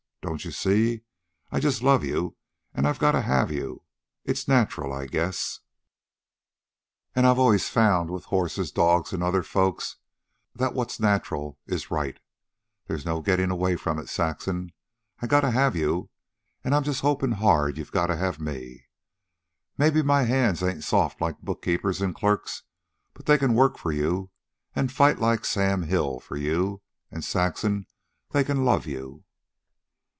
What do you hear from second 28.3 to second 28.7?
can